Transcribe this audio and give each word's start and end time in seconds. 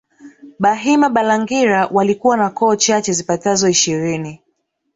Bahima 0.59 1.09
Balangira 1.09 1.85
walikuwa 1.91 2.37
na 2.37 2.49
koo 2.49 2.75
chache 2.75 3.13
zipatazo 3.13 3.69
ishirini 3.69 4.41